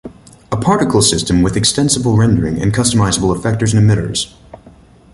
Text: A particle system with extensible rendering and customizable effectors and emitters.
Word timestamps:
A 0.51 0.57
particle 0.57 1.03
system 1.03 1.43
with 1.43 1.55
extensible 1.55 2.17
rendering 2.17 2.59
and 2.59 2.73
customizable 2.73 3.37
effectors 3.39 3.77
and 3.77 3.87
emitters. 3.87 4.33